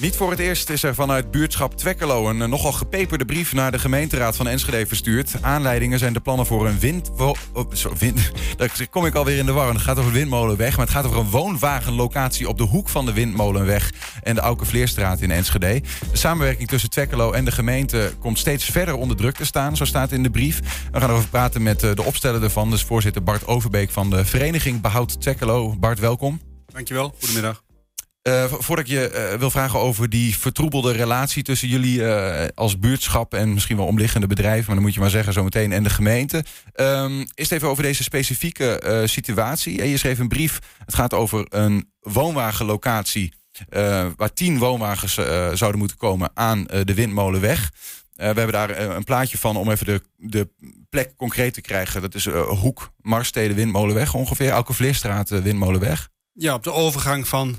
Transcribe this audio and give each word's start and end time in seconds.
Niet 0.00 0.16
voor 0.16 0.30
het 0.30 0.38
eerst 0.38 0.70
is 0.70 0.82
er 0.82 0.94
vanuit 0.94 1.30
buurtschap 1.30 1.74
Twekkelo 1.74 2.28
een 2.28 2.42
eh, 2.42 2.48
nogal 2.48 2.72
gepeperde 2.72 3.24
brief 3.24 3.52
naar 3.52 3.72
de 3.72 3.78
gemeenteraad 3.78 4.36
van 4.36 4.48
Enschede 4.48 4.86
verstuurd. 4.86 5.34
Aanleidingen 5.40 5.98
zijn 5.98 6.12
de 6.12 6.20
plannen 6.20 6.46
voor 6.46 6.66
een 6.66 6.78
wind... 6.78 7.10
Oh, 7.16 7.34
sorry, 7.72 7.96
wind 7.98 8.30
daar 8.56 8.86
kom 8.90 9.06
ik 9.06 9.14
alweer 9.14 9.38
in 9.38 9.46
de 9.46 9.52
war. 9.52 9.72
Het 9.72 9.82
gaat 9.82 9.98
over 9.98 10.12
Windmolenweg, 10.12 10.76
maar 10.76 10.86
het 10.86 10.94
gaat 10.94 11.04
over 11.04 11.18
een 11.18 11.30
woonwagenlocatie 11.30 12.48
op 12.48 12.58
de 12.58 12.64
hoek 12.64 12.88
van 12.88 13.06
de 13.06 13.12
Windmolenweg 13.12 13.92
en 14.22 14.34
de 14.34 14.40
Auke 14.40 14.64
Vleerstraat 14.64 15.20
in 15.20 15.30
Enschede. 15.30 15.80
De 16.10 16.16
samenwerking 16.16 16.68
tussen 16.68 16.90
Twekkelo 16.90 17.32
en 17.32 17.44
de 17.44 17.52
gemeente 17.52 18.12
komt 18.18 18.38
steeds 18.38 18.64
verder 18.64 18.94
onder 18.94 19.16
druk 19.16 19.36
te 19.36 19.46
staan, 19.46 19.76
zo 19.76 19.84
staat 19.84 20.12
in 20.12 20.22
de 20.22 20.30
brief. 20.30 20.60
We 20.92 21.00
gaan 21.00 21.08
erover 21.08 21.28
praten 21.28 21.62
met 21.62 21.82
eh, 21.82 21.94
de 21.94 22.02
opsteller 22.02 22.42
ervan, 22.42 22.70
dus 22.70 22.82
voorzitter 22.82 23.22
Bart 23.22 23.46
Overbeek 23.46 23.90
van 23.90 24.10
de 24.10 24.24
vereniging 24.24 24.80
Behoud 24.80 25.20
Twekkelo. 25.20 25.76
Bart, 25.78 25.98
welkom. 25.98 26.40
Dankjewel, 26.72 27.14
goedemiddag. 27.18 27.67
Uh, 28.28 28.44
voordat 28.44 28.84
ik 28.84 28.90
je 28.90 29.30
uh, 29.32 29.38
wil 29.38 29.50
vragen 29.50 29.78
over 29.78 30.10
die 30.10 30.38
vertroebelde 30.38 30.92
relatie 30.92 31.42
tussen 31.42 31.68
jullie 31.68 32.00
uh, 32.00 32.44
als 32.54 32.78
buurtschap 32.78 33.34
en 33.34 33.52
misschien 33.52 33.76
wel 33.76 33.86
omliggende 33.86 34.26
bedrijven, 34.26 34.64
maar 34.66 34.74
dan 34.74 34.84
moet 34.84 34.94
je 34.94 35.00
maar 35.00 35.10
zeggen 35.10 35.32
zometeen, 35.32 35.72
en 35.72 35.82
de 35.82 35.90
gemeente. 35.90 36.44
Is 37.34 37.44
het 37.44 37.52
even 37.52 37.68
over 37.68 37.82
deze 37.82 38.02
specifieke 38.02 39.02
situatie. 39.04 39.88
Je 39.88 39.96
schreef 39.96 40.18
een 40.18 40.28
brief. 40.28 40.58
Het 40.84 40.94
gaat 40.94 41.14
over 41.14 41.46
een 41.48 41.90
woonwagenlocatie 42.00 43.32
waar 44.16 44.32
tien 44.32 44.58
woonwagens 44.58 45.14
zouden 45.52 45.78
moeten 45.78 45.96
komen 45.96 46.30
aan 46.34 46.64
de 46.64 46.94
Windmolenweg. 46.94 47.70
we 48.14 48.24
hebben 48.24 48.52
daar 48.52 48.78
een 48.78 49.04
plaatje 49.04 49.38
van 49.38 49.56
om 49.56 49.70
even 49.70 49.86
de, 49.86 50.02
de 50.16 50.48
plek 50.90 51.16
concreet 51.16 51.54
te 51.54 51.60
krijgen. 51.60 52.00
Dat 52.00 52.14
is 52.14 52.26
Hoek, 52.28 52.90
Marstede, 52.96 53.54
Windmolenweg 53.54 54.14
ongeveer. 54.14 54.50
Elke 54.50 54.72
Vleerstraat, 54.72 55.28
Windmolenweg. 55.28 56.08
Ja, 56.32 56.54
op 56.54 56.62
de 56.62 56.72
overgang 56.72 57.28
van 57.28 57.58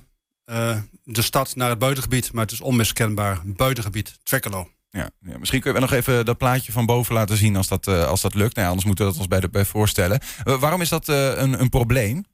uh, 0.49 0.77
de 1.03 1.21
stad 1.21 1.55
naar 1.55 1.69
het 1.69 1.79
buitengebied. 1.79 2.33
Maar 2.33 2.43
het 2.43 2.51
is 2.51 2.61
onmiskenbaar 2.61 3.41
buitengebied, 3.45 4.19
Twekkelo. 4.23 4.69
Ja, 4.89 5.09
ja, 5.19 5.37
misschien 5.37 5.61
kunnen 5.61 5.81
we 5.81 5.87
nog 5.87 5.97
even 5.97 6.25
dat 6.25 6.37
plaatje 6.37 6.71
van 6.71 6.85
boven 6.85 7.13
laten 7.13 7.37
zien 7.37 7.55
als 7.55 7.67
dat, 7.67 7.87
uh, 7.87 8.07
als 8.07 8.21
dat 8.21 8.33
lukt. 8.33 8.53
Nou 8.53 8.61
ja, 8.61 8.67
anders 8.67 8.85
moeten 8.85 9.05
we 9.05 9.11
dat 9.11 9.19
ons 9.19 9.29
bij, 9.29 9.39
de, 9.39 9.49
bij 9.49 9.65
voorstellen. 9.65 10.19
Uh, 10.45 10.59
waarom 10.59 10.81
is 10.81 10.89
dat 10.89 11.07
een, 11.07 11.61
een 11.61 11.69
probleem? 11.69 12.25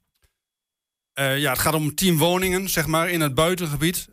ja, 1.14 1.50
het 1.50 1.58
gaat 1.58 1.74
om 1.74 1.94
tien 1.94 2.18
woningen, 2.18 2.68
zeg 2.68 2.86
maar, 2.86 3.10
in 3.10 3.20
het 3.20 3.34
buitengebied 3.34 4.08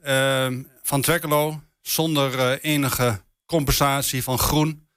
van 0.82 1.02
Twekkelo. 1.02 1.62
Zonder 1.82 2.60
enige 2.60 3.22
compensatie 3.46 4.24
van 4.24 4.38
groen. 4.38 4.88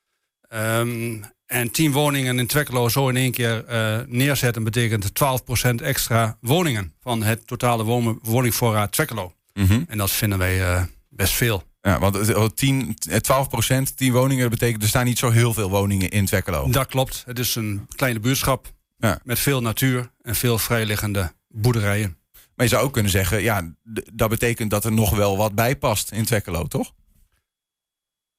Um, 0.49 1.25
en 1.57 1.71
tien 1.71 1.93
woningen 1.93 2.39
in 2.39 2.47
Twekkelo 2.47 2.89
zo 2.89 3.09
in 3.09 3.17
één 3.17 3.31
keer 3.31 3.65
uh, 3.71 3.99
neerzetten... 4.07 4.65
betekent 4.65 5.09
12% 5.09 5.75
extra 5.83 6.37
woningen 6.41 6.93
van 7.01 7.23
het 7.23 7.47
totale 7.47 7.85
woningvoorraad 8.23 8.93
Twekkelo. 8.93 9.33
Mm 9.55 9.85
En 9.89 9.99
dat 9.99 10.11
vinden 10.11 10.39
wij 10.39 10.61
uh, 10.61 10.83
best 11.09 11.33
veel. 11.33 11.63
Ja, 11.81 11.99
want 11.99 12.57
10, 12.57 12.97
12 13.21 13.49
procent, 13.49 13.97
10 13.97 14.13
woningen, 14.13 14.51
betekent 14.51 14.83
er 14.83 14.89
staan 14.89 15.05
niet 15.05 15.19
zo 15.19 15.31
heel 15.31 15.53
veel 15.53 15.71
woningen 15.71 16.11
in 16.11 16.27
Twekkelo. 16.27 16.69
Dat 16.71 16.87
klopt. 16.87 17.23
Het 17.27 17.39
is 17.39 17.55
een 17.55 17.87
kleine 17.97 18.21
buurtschap 18.21 18.73
ja. 18.97 19.19
met 19.25 19.39
veel 19.39 19.61
natuur 19.61 20.11
en 20.23 20.35
veel 20.35 20.59
vrijliggende 20.59 21.33
boerderijen. 21.49 22.19
Maar 22.55 22.67
je 22.67 22.73
zou 22.73 22.85
ook 22.85 22.93
kunnen 22.93 23.11
zeggen, 23.11 23.43
ja, 23.43 23.75
dat 24.13 24.29
betekent 24.29 24.71
dat 24.71 24.85
er 24.85 24.93
nog 24.93 25.17
wel 25.17 25.37
wat 25.37 25.55
bij 25.55 25.77
past 25.77 26.13
in 26.13 26.25
Twekkelo, 26.25 26.65
toch? 26.65 26.93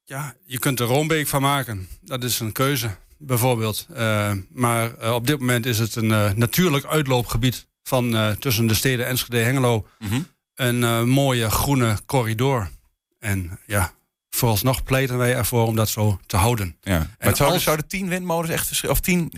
Ja, 0.04 0.34
je 0.44 0.58
kunt 0.58 0.80
er 0.80 0.86
Roombeek 0.86 1.26
van 1.26 1.42
maken. 1.42 1.88
Dat 2.00 2.24
is 2.24 2.40
een 2.40 2.52
keuze, 2.52 2.96
bijvoorbeeld. 3.18 3.86
Uh, 3.90 4.32
maar 4.50 4.90
uh, 5.02 5.14
op 5.14 5.26
dit 5.26 5.38
moment 5.38 5.66
is 5.66 5.78
het 5.78 5.96
een 5.96 6.10
uh, 6.10 6.32
natuurlijk 6.32 6.84
uitloopgebied 6.84 7.66
van 7.82 8.36
tussen 8.38 8.66
de 8.66 8.74
steden 8.74 9.06
Enschede 9.06 9.38
en 9.38 9.44
Hengelo. 9.44 9.86
Mm 9.98 10.08
-hmm. 10.08 10.26
Een 10.54 11.08
mooie 11.08 11.50
groene 11.50 11.98
corridor. 12.06 12.70
En 13.18 13.58
ja, 13.66 13.92
vooralsnog 14.30 14.82
pleiten 14.82 15.18
wij 15.18 15.34
ervoor 15.34 15.66
om 15.66 15.76
dat 15.76 15.88
zo 15.88 16.20
te 16.26 16.36
houden. 16.36 16.76
Ja. 16.80 16.98
Maar 16.98 17.08
zouden, 17.18 17.46
als... 17.46 17.62
zouden 17.62 17.88
tien 17.88 18.08
windmolens 18.08 18.50
echt 18.50 18.66
verschil, 18.66 18.90
of 18.90 19.00
tien, 19.00 19.32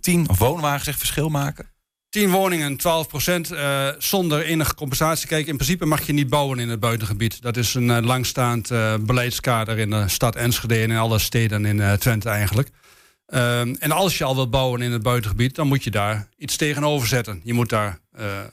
tien 0.00 0.28
woonwagens 0.38 0.88
echt 0.88 0.98
verschil 0.98 1.28
maken? 1.28 1.74
10 2.14 2.30
woningen, 2.30 2.76
12 2.76 3.08
procent, 3.08 3.52
uh, 3.52 3.88
zonder 3.98 4.42
enige 4.42 4.74
compensatie. 4.74 5.28
Kijk, 5.28 5.46
in 5.46 5.56
principe 5.56 5.84
mag 5.84 6.06
je 6.06 6.12
niet 6.12 6.28
bouwen 6.28 6.58
in 6.58 6.68
het 6.68 6.80
buitengebied. 6.80 7.42
Dat 7.42 7.56
is 7.56 7.74
een 7.74 7.88
uh, 7.88 7.98
langstaand 8.00 8.70
uh, 8.70 8.94
beleidskader 9.00 9.78
in 9.78 9.90
de 9.90 10.08
stad 10.08 10.36
Enschede 10.36 10.74
en 10.74 10.90
in 10.90 10.96
alle 10.96 11.18
steden 11.18 11.64
in 11.64 11.98
Twente 11.98 12.28
eigenlijk. 12.28 12.68
Ehm, 13.26 13.74
en 13.78 13.90
als 13.90 14.18
je 14.18 14.24
al 14.24 14.34
wilt 14.34 14.50
bouwen 14.50 14.82
in 14.82 14.92
het 14.92 15.02
buitengebied, 15.02 15.54
dan 15.54 15.66
moet 15.66 15.84
je 15.84 15.90
daar 15.90 16.28
iets 16.36 16.56
tegenover 16.56 17.08
zetten. 17.08 17.40
Je 17.44 17.52
moet 17.52 17.68
daar 17.68 17.98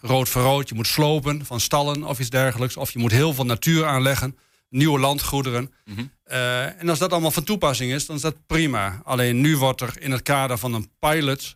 rood 0.01 0.29
voor 0.29 0.41
rood, 0.41 0.69
je 0.69 0.75
moet 0.75 0.87
slopen 0.87 1.45
van 1.45 1.59
stallen 1.59 2.03
of 2.03 2.19
iets 2.19 2.29
dergelijks. 2.29 2.77
Of 2.77 2.91
je 2.91 2.99
moet 2.99 3.11
heel 3.11 3.33
veel 3.33 3.45
natuur 3.45 3.85
aanleggen, 3.85 4.37
nieuwe 4.69 4.99
landgoederen. 4.99 5.73
Mm 5.85 5.95
-hmm. 5.95 6.11
en 6.77 6.89
als 6.89 6.99
dat 6.99 7.11
allemaal 7.11 7.31
van 7.31 7.43
toepassing 7.43 7.91
is, 7.91 8.05
dan 8.05 8.15
is 8.15 8.21
dat 8.21 8.35
prima. 8.47 9.01
Alleen 9.03 9.41
nu 9.41 9.57
wordt 9.57 9.81
er 9.81 9.93
in 9.99 10.11
het 10.11 10.21
kader 10.21 10.57
van 10.57 10.73
een 10.73 10.89
pilot 10.99 11.55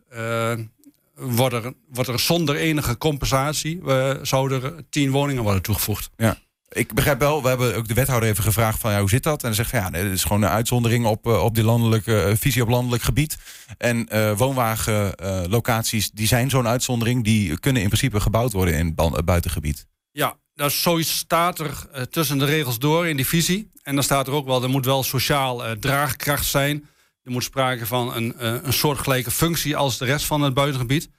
wordt 1.16 1.56
er, 1.56 1.74
wordt 1.90 2.10
er 2.10 2.20
zonder 2.20 2.56
enige 2.56 2.98
compensatie... 2.98 3.82
Zouden 4.22 4.64
er 4.64 4.74
tien 4.90 5.12
woningen 5.12 5.44
worden 5.44 5.62
toegevoegd. 5.62 6.10
Ja. 6.18 6.38
Ik 6.76 6.94
begrijp 6.94 7.20
wel, 7.20 7.42
we 7.42 7.48
hebben 7.48 7.76
ook 7.76 7.88
de 7.88 7.94
wethouder 7.94 8.30
even 8.30 8.44
gevraagd 8.44 8.80
van 8.80 8.92
ja, 8.92 9.00
hoe 9.00 9.10
zit 9.10 9.24
dat? 9.24 9.42
En 9.42 9.46
hij 9.46 9.56
zegt 9.56 9.70
van 9.70 9.80
ja, 9.80 9.92
het 9.92 10.12
is 10.12 10.24
gewoon 10.24 10.42
een 10.42 10.50
uitzondering 10.50 11.06
op, 11.06 11.28
uh, 11.28 11.44
op 11.44 11.56
die 11.56 11.64
landelijke 11.64 12.26
uh, 12.28 12.36
visie 12.38 12.62
op 12.62 12.70
landelijk 12.70 13.04
gebied. 13.04 13.38
En 13.78 14.08
uh, 14.14 14.38
woonwagenlocaties, 14.38 16.12
die 16.12 16.28
zijn 16.28 16.50
zo'n 16.50 16.68
uitzondering, 16.68 17.24
die 17.24 17.60
kunnen 17.60 17.82
in 17.82 17.88
principe 17.88 18.20
gebouwd 18.20 18.52
worden 18.52 18.74
in 18.74 18.94
het 18.96 19.26
buitengebied. 19.26 19.88
Ja, 20.12 20.38
nou, 20.56 20.70
zoiets 20.70 21.18
staat 21.18 21.60
er 21.60 21.88
tussen 22.10 22.38
de 22.38 22.46
regels 22.46 22.80
door 22.80 23.08
in 23.08 23.16
die 23.16 23.28
visie. 23.28 23.72
En 23.82 23.96
dan 23.96 24.04
staat 24.04 24.28
er 24.28 24.34
ook 24.34 24.46
wel, 24.46 24.64
er 24.64 24.70
moet 24.70 24.86
wel 24.86 25.04
sociaal 25.04 25.80
draagkracht 25.80 26.46
zijn. 26.46 26.90
Er 27.24 27.32
moet 27.32 27.44
sprake 27.44 27.86
van 27.86 28.16
een, 28.16 28.36
uh, 28.42 28.54
een 28.64 28.74
soortgelijke 28.74 29.32
functie 29.32 29.78
als 29.78 29.98
de 29.98 30.06
rest 30.06 30.26
van 30.26 30.42
het 30.42 30.54
buitengebied. 30.54 31.10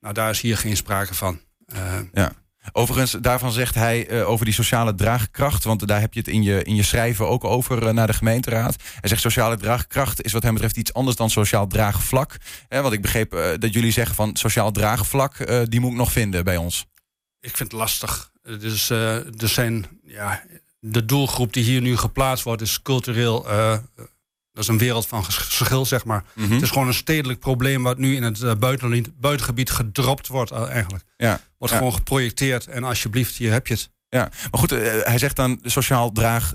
Nou, 0.00 0.14
daar 0.14 0.30
is 0.30 0.40
hier 0.40 0.56
geen 0.56 0.76
sprake 0.76 1.14
van. 1.14 1.40
Ja. 2.12 2.32
Overigens, 2.72 3.16
daarvan 3.20 3.52
zegt 3.52 3.74
hij 3.74 4.10
uh, 4.10 4.28
over 4.28 4.44
die 4.44 4.54
sociale 4.54 4.94
draagkracht, 4.94 5.64
want 5.64 5.86
daar 5.88 6.00
heb 6.00 6.12
je 6.12 6.18
het 6.18 6.28
in 6.28 6.42
je, 6.42 6.62
in 6.62 6.74
je 6.74 6.82
schrijven 6.82 7.28
ook 7.28 7.44
over 7.44 7.82
uh, 7.82 7.92
naar 7.92 8.06
de 8.06 8.12
gemeenteraad. 8.12 8.76
Hij 9.00 9.08
zegt 9.08 9.20
sociale 9.20 9.56
draagkracht 9.56 10.22
is 10.22 10.32
wat 10.32 10.42
hem 10.42 10.52
betreft 10.52 10.76
iets 10.76 10.92
anders 10.92 11.16
dan 11.16 11.30
sociaal 11.30 11.66
draagvlak. 11.66 12.36
Eh, 12.68 12.80
want 12.80 12.92
ik 12.92 13.02
begreep 13.02 13.34
uh, 13.34 13.44
dat 13.58 13.72
jullie 13.72 13.92
zeggen 13.92 14.14
van 14.14 14.36
sociaal 14.36 14.70
draagvlak, 14.70 15.36
die 15.70 15.80
moet 15.80 15.90
ik 15.90 15.96
nog 15.96 16.12
vinden 16.12 16.44
bij 16.44 16.56
ons. 16.56 16.86
Ik 17.40 17.56
vind 17.56 17.72
het 17.72 17.80
lastig. 17.80 18.30
Dus, 18.42 18.90
er 18.90 19.24
zijn, 19.48 19.86
ja, 20.04 20.42
de 20.78 21.04
doelgroep 21.04 21.52
die 21.52 21.64
hier 21.64 21.80
nu 21.80 21.96
geplaatst 21.96 22.44
wordt, 22.44 22.62
is 22.62 22.82
cultureel 22.82 23.46
is 24.62 24.68
een 24.68 24.78
wereld 24.78 25.06
van 25.06 25.24
verschil, 25.24 25.86
zeg 25.86 26.04
maar. 26.04 26.24
Mhm. 26.34 26.52
Het 26.52 26.62
is 26.62 26.70
gewoon 26.70 26.86
een 26.86 26.94
stedelijk 26.94 27.38
probleem 27.40 27.82
wat 27.82 27.98
nu 27.98 28.16
in 28.16 28.22
het 28.22 28.40
uh, 28.40 28.52
buitengebied 29.18 29.70
gedropt 29.70 30.28
wordt 30.28 30.52
uh, 30.52 30.68
eigenlijk. 30.68 31.04
Ja. 31.16 31.40
Wordt 31.58 31.74
gewoon 31.74 31.94
geprojecteerd 31.94 32.66
en 32.66 32.84
alsjeblieft, 32.84 33.36
hier 33.36 33.52
heb 33.52 33.66
je 33.66 33.74
het. 33.74 33.90
Ja, 34.08 34.30
maar 34.50 34.60
goed, 34.60 34.72
uh, 34.72 34.78
hij 35.02 35.18
zegt 35.18 35.36
dan 35.36 35.60
sociaal 35.62 36.12
draag 36.12 36.52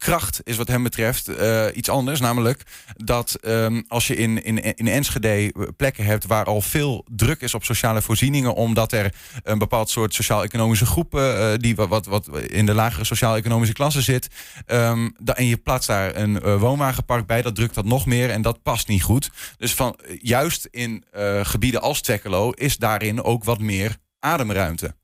kracht 0.00 0.40
is 0.44 0.56
wat 0.56 0.68
hem 0.68 0.82
betreft 0.82 1.28
uh, 1.28 1.66
iets 1.74 1.88
anders. 1.88 2.20
Namelijk 2.20 2.62
dat 2.96 3.38
um, 3.42 3.84
als 3.88 4.06
je 4.06 4.16
in, 4.16 4.44
in, 4.44 4.76
in 4.76 4.88
Enschede 4.88 5.52
plekken 5.76 6.04
hebt 6.04 6.26
waar 6.26 6.44
al 6.44 6.60
veel 6.60 7.04
druk 7.10 7.40
is 7.40 7.54
op 7.54 7.64
sociale 7.64 8.02
voorzieningen, 8.02 8.54
omdat 8.54 8.92
er 8.92 9.14
een 9.42 9.58
bepaald 9.58 9.90
soort 9.90 10.14
sociaal-economische 10.14 10.86
groep 10.86 11.14
uh, 11.14 11.52
die 11.56 11.76
wat, 11.76 11.88
wat, 11.88 12.06
wat 12.06 12.38
in 12.38 12.66
de 12.66 12.74
lagere 12.74 13.04
sociaal-economische 13.04 13.74
klasse 13.74 14.02
zit, 14.02 14.28
um, 14.66 15.14
en 15.24 15.46
je 15.46 15.56
plaatst 15.56 15.88
daar 15.88 16.16
een 16.16 16.58
woonwagenpark 16.58 17.26
bij, 17.26 17.42
dat 17.42 17.54
drukt 17.54 17.74
dat 17.74 17.84
nog 17.84 18.06
meer 18.06 18.30
en 18.30 18.42
dat 18.42 18.62
past 18.62 18.88
niet 18.88 19.02
goed. 19.02 19.30
Dus 19.58 19.74
van, 19.74 19.98
juist 20.20 20.68
in 20.70 21.04
gebieden 21.42 21.80
als 21.80 22.00
Twekkelo 22.00 22.50
is 22.50 22.76
daarin 22.76 23.22
ook 23.22 23.44
wat 23.44 23.58
meer 23.58 23.96
ademruimte. 24.18 24.94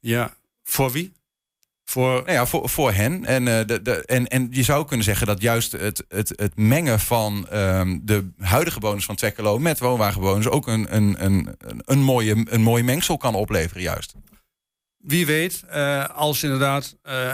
Ja, 0.00 0.34
voor 0.62 0.92
wie? 0.92 1.12
Voor... 1.88 2.10
Nou 2.10 2.32
ja, 2.32 2.46
voor, 2.46 2.68
voor 2.68 2.92
hen. 2.92 3.24
En, 3.24 3.46
uh, 3.46 3.60
de, 3.66 4.02
en, 4.06 4.26
en 4.26 4.48
je 4.50 4.62
zou 4.62 4.86
kunnen 4.86 5.04
zeggen 5.04 5.26
dat 5.26 5.40
juist 5.40 5.72
het, 5.72 6.04
het, 6.08 6.32
het 6.36 6.56
mengen 6.56 7.00
van 7.00 7.48
um, 7.52 8.00
de 8.04 8.30
huidige 8.38 8.80
bewoners 8.80 9.04
van 9.04 9.14
Twekkelo 9.14 9.58
met 9.58 9.78
woonwagenbewoners 9.78 10.48
ook 10.48 10.66
een, 10.66 10.94
een, 10.94 11.24
een, 11.24 11.56
een, 11.84 11.98
mooie, 11.98 12.46
een 12.48 12.62
mooi 12.62 12.82
mengsel 12.82 13.16
kan 13.16 13.34
opleveren, 13.34 13.82
juist. 13.82 14.14
Wie 14.98 15.26
weet, 15.26 15.64
uh, 15.74 16.08
als 16.08 16.42
inderdaad. 16.42 16.96
Uh, 17.08 17.32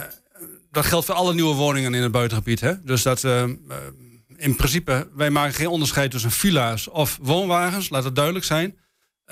dat 0.70 0.86
geldt 0.86 1.06
voor 1.06 1.14
alle 1.14 1.34
nieuwe 1.34 1.54
woningen 1.54 1.94
in 1.94 2.02
het 2.02 2.12
buitengebied. 2.12 2.60
Hè? 2.60 2.82
Dus 2.82 3.02
dat 3.02 3.24
in 4.36 4.56
principe, 4.56 5.08
wij 5.14 5.30
maken 5.30 5.54
geen 5.54 5.66
onderscheid 5.66 6.10
tussen 6.10 6.30
villa's 6.30 6.90
of 6.90 7.18
woonwagens, 7.22 7.90
laat 7.90 8.04
het 8.04 8.14
duidelijk 8.14 8.44
zijn. 8.44 8.78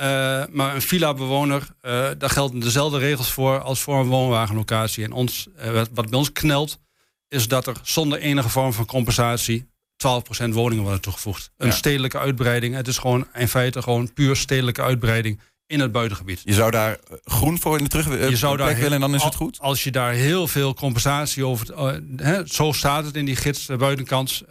Uh, 0.01 0.05
maar 0.51 0.75
een 0.75 0.83
villa-bewoner, 0.83 1.69
uh, 1.83 2.09
daar 2.19 2.31
gelden 2.31 2.61
dezelfde 2.61 2.99
regels 2.99 3.33
voor 3.33 3.61
als 3.61 3.81
voor 3.81 4.01
een 4.01 4.07
woonwagenlocatie. 4.07 5.05
En 5.05 5.13
ons, 5.13 5.49
uh, 5.65 5.83
wat 5.93 6.11
bij 6.11 6.19
ons 6.19 6.33
knelt, 6.33 6.79
is 7.29 7.49
dat 7.49 7.67
er 7.67 7.77
zonder 7.83 8.19
enige 8.19 8.49
vorm 8.49 8.73
van 8.73 8.87
compensatie 8.87 9.71
12% 9.97 10.49
woningen 10.49 10.83
worden 10.83 11.01
toegevoegd. 11.01 11.51
Een 11.57 11.67
ja. 11.67 11.73
stedelijke 11.73 12.19
uitbreiding. 12.19 12.75
Het 12.75 12.89
is 12.89 12.99
gewoon 12.99 13.29
in 13.35 13.49
feite 13.49 13.83
gewoon 13.83 14.13
puur 14.13 14.37
stedelijke 14.37 14.83
uitbreiding 14.83 15.41
in 15.73 15.81
het 15.81 15.93
buitengebied. 15.93 16.41
Je 16.45 16.53
zou 16.53 16.71
daar 16.71 16.93
eh, 16.93 17.17
groen 17.25 17.61
voor 17.61 17.79
in 17.79 17.85
de 17.85 17.91
terug 17.91 18.29
je 18.31 18.37
zou 18.37 18.57
daar 18.57 18.75
willen 18.77 18.93
en 18.93 19.01
dan 19.01 19.15
is 19.15 19.23
het 19.23 19.35
goed? 19.35 19.59
Als 19.61 19.85
je 19.85 19.91
daar 19.91 20.13
heel 20.13 20.49
veel 20.49 20.75
compensatie 20.75 21.47
over... 21.47 21.95
Uh, 22.21 22.39
zo 22.45 22.73
staat 22.73 23.05
het 23.05 23.17
in 23.17 23.25
die 23.25 23.37
gids, 23.37 23.67
de 23.67 23.77
buitenkant. 23.77 24.43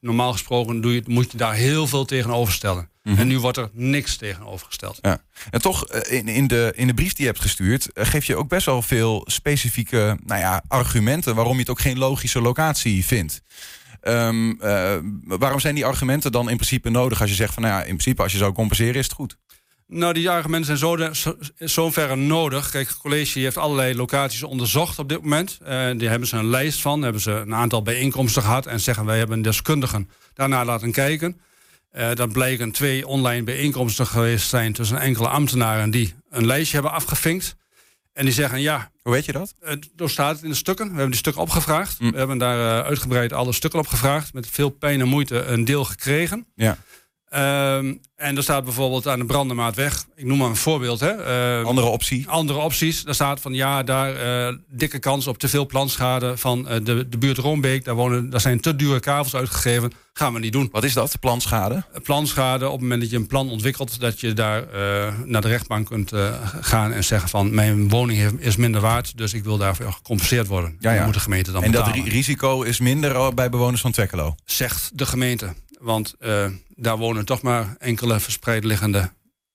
normaal 0.00 0.32
gesproken 0.32 0.80
doe 0.80 0.94
je, 0.94 1.02
moet 1.06 1.32
je 1.32 1.36
daar 1.36 1.54
heel 1.54 1.86
veel 1.86 2.04
tegenover 2.04 2.52
stellen. 2.52 2.88
Mhm. 3.02 3.18
En 3.18 3.26
nu 3.26 3.38
wordt 3.38 3.56
er 3.56 3.70
niks 3.72 4.16
tegenover 4.16 4.66
gesteld. 4.66 4.98
Ja. 5.02 5.22
En 5.50 5.60
toch, 5.60 5.86
in, 5.88 6.28
in, 6.28 6.46
de, 6.46 6.72
in 6.76 6.86
de 6.86 6.94
brief 6.94 7.12
die 7.12 7.24
je 7.24 7.30
hebt 7.30 7.42
gestuurd... 7.42 7.88
geef 7.94 8.24
je 8.24 8.36
ook 8.36 8.48
best 8.48 8.66
wel 8.66 8.82
veel 8.82 9.22
specifieke 9.26 10.18
nou 10.24 10.40
ja, 10.40 10.62
argumenten... 10.68 11.34
waarom 11.34 11.54
je 11.54 11.60
het 11.60 11.70
ook 11.70 11.80
geen 11.80 11.98
logische 11.98 12.40
locatie 12.40 13.04
vindt. 13.04 13.42
Ehm, 14.04 14.50
eh, 14.60 14.96
waarom 15.24 15.60
zijn 15.60 15.74
die 15.74 15.84
argumenten 15.84 16.32
dan 16.32 16.50
in 16.50 16.56
principe 16.56 16.90
nodig 16.90 17.20
als 17.20 17.30
je 17.30 17.36
zegt 17.36 17.54
van 17.54 17.62
nou 17.62 17.74
ja, 17.74 17.80
in 17.80 17.86
principe 17.86 18.22
als 18.22 18.32
je 18.32 18.38
zou 18.38 18.52
compenseren 18.52 18.94
is 18.94 19.04
het 19.04 19.14
goed? 19.14 19.38
Nou, 19.94 20.12
die 20.12 20.30
argumenten 20.30 20.78
zijn 20.78 21.14
zo, 21.14 21.34
zoverre 21.58 22.16
nodig. 22.16 22.70
Kijk, 22.70 22.88
het 22.88 22.96
college 22.96 23.38
heeft 23.38 23.56
allerlei 23.56 23.96
locaties 23.96 24.42
onderzocht 24.42 24.98
op 24.98 25.08
dit 25.08 25.22
moment. 25.22 25.58
Uh, 25.62 25.90
die 25.96 26.08
hebben 26.08 26.28
ze 26.28 26.36
een 26.36 26.48
lijst 26.48 26.80
van, 26.80 27.02
hebben 27.02 27.20
ze 27.20 27.30
een 27.30 27.54
aantal 27.54 27.82
bijeenkomsten 27.82 28.42
gehad 28.42 28.66
en 28.66 28.80
zeggen 28.80 29.04
wij 29.04 29.18
hebben 29.18 29.42
deskundigen 29.42 30.10
daarna 30.34 30.64
laten 30.64 30.92
kijken. 30.92 31.40
Uh, 31.96 32.14
dat 32.14 32.32
blijken 32.32 32.70
twee 32.70 33.06
online 33.06 33.42
bijeenkomsten 33.42 34.06
geweest 34.06 34.48
zijn 34.48 34.72
tussen 34.72 34.98
enkele 34.98 35.28
ambtenaren 35.28 35.90
die 35.90 36.14
een 36.30 36.46
lijstje 36.46 36.74
hebben 36.74 36.92
afgevinkt. 36.92 37.56
En 38.12 38.24
die 38.24 38.34
zeggen 38.34 38.60
ja. 38.60 38.90
Hoe 39.02 39.12
weet 39.12 39.24
je 39.24 39.32
dat? 39.32 39.54
Uh, 39.96 40.06
staat 40.08 40.34
het 40.34 40.44
in 40.44 40.50
de 40.50 40.56
stukken. 40.56 40.84
We 40.84 40.92
hebben 40.92 41.10
die 41.10 41.18
stukken 41.18 41.42
opgevraagd. 41.42 42.00
Mm. 42.00 42.10
We 42.10 42.18
hebben 42.18 42.38
daar 42.38 42.84
uitgebreid 42.84 43.32
alle 43.32 43.52
stukken 43.52 43.80
opgevraagd. 43.80 44.32
Met 44.32 44.46
veel 44.50 44.70
pijn 44.70 45.00
en 45.00 45.08
moeite 45.08 45.44
een 45.44 45.64
deel 45.64 45.84
gekregen. 45.84 46.46
Ja. 46.54 46.78
Um, 47.36 48.00
en 48.16 48.36
er 48.36 48.42
staat 48.42 48.64
bijvoorbeeld 48.64 49.08
aan 49.08 49.18
de 49.18 49.24
Brandenmaatweg, 49.24 50.04
ik 50.16 50.24
noem 50.24 50.38
maar 50.38 50.48
een 50.48 50.56
voorbeeld. 50.56 51.00
Hè, 51.00 51.60
uh, 51.60 51.66
andere 51.66 51.86
optie? 51.86 52.28
Andere 52.28 52.58
opties. 52.58 53.04
Daar 53.04 53.14
staat 53.14 53.40
van 53.40 53.54
ja, 53.54 53.82
daar 53.82 54.48
uh, 54.48 54.56
dikke 54.68 54.98
kans 54.98 55.26
op 55.26 55.38
te 55.38 55.48
veel 55.48 55.66
planschade 55.66 56.36
van 56.36 56.58
uh, 56.58 56.74
de, 56.82 57.08
de 57.08 57.18
buurt 57.18 57.38
Roombeek. 57.38 57.84
Daar, 57.84 57.94
wonen, 57.94 58.30
daar 58.30 58.40
zijn 58.40 58.60
te 58.60 58.76
dure 58.76 59.00
kavels 59.00 59.34
uitgegeven. 59.34 59.92
Gaan 60.12 60.32
we 60.32 60.38
niet 60.38 60.52
doen. 60.52 60.68
Wat 60.72 60.84
is 60.84 60.92
dat, 60.92 61.20
planschade? 61.20 61.84
Planschade, 62.02 62.66
op 62.66 62.72
het 62.72 62.80
moment 62.80 63.00
dat 63.00 63.10
je 63.10 63.16
een 63.16 63.26
plan 63.26 63.50
ontwikkelt, 63.50 64.00
dat 64.00 64.20
je 64.20 64.32
daar 64.32 64.66
naar 65.24 65.40
de 65.40 65.48
rechtbank 65.48 65.86
kunt 65.86 66.12
gaan 66.60 66.92
en 66.92 67.04
zeggen 67.04 67.28
van 67.28 67.54
mijn 67.54 67.88
woning 67.88 68.40
is 68.40 68.56
minder 68.56 68.80
waard, 68.80 69.16
dus 69.16 69.32
ik 69.32 69.44
wil 69.44 69.58
daarvoor 69.58 69.92
gecompenseerd 69.92 70.46
worden. 70.46 70.76
Ja, 70.80 70.92
ja. 70.92 71.04
moet 71.04 71.14
de 71.14 71.20
gemeente 71.20 71.52
dan 71.52 71.62
en 71.62 71.70
betalen. 71.70 71.94
En 71.94 72.02
dat 72.04 72.12
risico 72.12 72.62
is 72.62 72.80
minder 72.80 73.34
bij 73.34 73.50
bewoners 73.50 73.80
van 73.80 73.92
Twekkelo? 73.92 74.34
Zegt 74.44 74.90
de 74.98 75.06
gemeente. 75.06 75.54
Want 75.84 76.14
uh, 76.20 76.46
daar 76.68 76.96
wonen 76.96 77.24
toch 77.24 77.42
maar 77.42 77.76
enkele 77.78 78.20
verspreid 78.20 78.64
liggende 78.64 79.12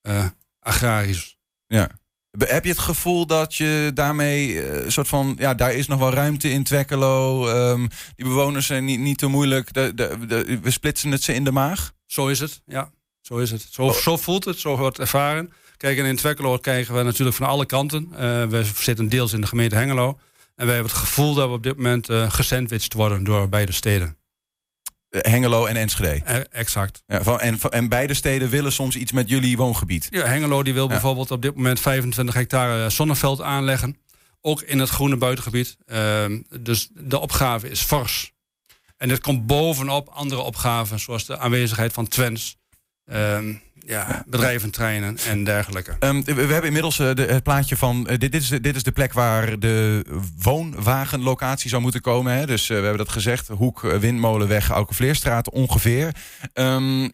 uh, 0.07 0.25
agrariërs. 0.59 1.37
Ja. 1.67 1.89
Heb 2.37 2.63
je 2.63 2.69
het 2.69 2.79
gevoel 2.79 3.25
dat 3.25 3.55
je 3.55 3.91
daarmee 3.93 4.53
uh, 4.53 4.89
soort 4.89 5.07
van, 5.07 5.35
ja, 5.39 5.53
daar 5.53 5.73
is 5.73 5.87
nog 5.87 5.99
wel 5.99 6.13
ruimte 6.13 6.51
in 6.51 6.63
Twekkelo. 6.63 7.49
Um, 7.49 7.87
die 8.15 8.25
bewoners 8.25 8.65
zijn 8.65 8.85
niet, 8.85 8.99
niet 8.99 9.17
te 9.17 9.27
moeilijk. 9.27 9.73
De, 9.73 9.93
de, 9.95 10.17
de, 10.27 10.59
we 10.61 10.71
splitsen 10.71 11.11
het 11.11 11.23
ze 11.23 11.33
in 11.33 11.43
de 11.43 11.51
maag? 11.51 11.91
Zo 12.05 12.27
is 12.27 12.39
het, 12.39 12.61
ja. 12.65 12.91
Zo 13.21 13.37
is 13.37 13.51
het. 13.51 13.67
Zo, 13.69 13.81
oh. 13.81 13.93
zo 13.93 14.17
voelt 14.17 14.45
het, 14.45 14.59
zo 14.59 14.77
wordt 14.77 14.99
ervaren. 14.99 15.53
Kijk, 15.77 15.97
en 15.97 16.05
in 16.05 16.15
Twekkelo 16.15 16.57
krijgen 16.57 16.95
we 16.95 17.03
natuurlijk 17.03 17.37
van 17.37 17.47
alle 17.47 17.65
kanten. 17.65 18.09
We 18.49 18.63
zitten 18.75 19.09
deels 19.09 19.33
in 19.33 19.41
de 19.41 19.47
gemeente 19.47 19.75
Hengelo. 19.75 20.19
En 20.55 20.65
wij 20.65 20.75
hebben 20.75 20.91
het 20.91 21.01
gevoel 21.01 21.33
dat 21.33 21.47
we 21.47 21.53
op 21.53 21.63
dit 21.63 21.75
moment 21.75 22.09
uh, 22.09 22.31
gesandwiched 22.31 22.93
worden 22.93 23.23
door 23.23 23.49
beide 23.49 23.71
steden. 23.71 24.18
Hengelo 25.09 25.65
en 25.65 25.75
Enschede. 25.75 26.25
Eh, 26.25 26.35
exact. 26.51 27.03
Ja, 27.07 27.23
van, 27.23 27.39
en, 27.39 27.59
en 27.69 27.89
beide 27.89 28.13
steden 28.13 28.49
willen 28.49 28.71
soms 28.71 28.95
iets 28.95 29.11
met 29.11 29.29
jullie 29.29 29.57
woongebied. 29.57 30.07
Ja, 30.09 30.25
Hengelo 30.25 30.63
die 30.63 30.73
wil 30.73 30.87
bijvoorbeeld 30.87 31.31
op 31.31 31.41
dit 31.41 31.55
moment 31.55 31.79
25 31.79 32.35
hectare 32.35 32.83
eh, 32.83 32.89
zonneveld 32.89 33.41
aanleggen. 33.41 33.97
Ook 34.41 34.61
in 34.61 34.79
het 34.79 34.89
groene 34.89 35.17
buitengebied. 35.17 35.77
Uh, 35.87 36.25
dus 36.59 36.89
de 36.93 37.19
opgave 37.19 37.69
is 37.69 37.81
fors. 37.81 38.31
En 38.97 39.07
dit 39.07 39.19
komt 39.19 39.45
bovenop 39.45 40.07
andere 40.07 40.41
opgaven, 40.41 40.99
zoals 40.99 41.25
de 41.25 41.37
aanwezigheid 41.37 41.93
van 41.93 42.07
Twens. 42.07 42.57
Uh, 43.05 43.39
ja, 43.85 44.23
bedrijventreinen 44.27 45.17
en 45.27 45.43
dergelijke. 45.43 45.95
Um, 45.99 46.23
we, 46.23 46.33
hebben 46.33 46.63
inmiddels 46.63 46.97
de, 46.97 47.25
het 47.29 47.43
plaatje 47.43 47.77
van. 47.77 47.99
Uh, 47.99 48.17
dit, 48.17 48.31
dit, 48.31 48.41
is 48.41 48.47
de, 48.47 48.61
dit 48.61 48.75
is 48.75 48.83
de 48.83 48.91
plek 48.91 49.13
waar 49.13 49.59
de 49.59 50.05
woonwagenlocatie 50.41 51.69
zou 51.69 51.81
moeten 51.81 52.01
komen. 52.01 52.33
Hè? 52.33 52.45
Dus 52.45 52.63
uh, 52.63 52.67
we 52.67 52.73
hebben 52.73 52.97
dat 52.97 53.09
gezegd. 53.09 53.47
Hoek, 53.47 53.81
Windmolenweg, 53.81 54.69
Aukevleerstraat 54.69 55.49
ongeveer. 55.49 56.15
Um, 56.53 57.11